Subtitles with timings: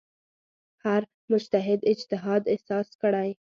[0.83, 1.01] هر
[1.31, 3.29] مجتهد اجتهاد اساس کړی.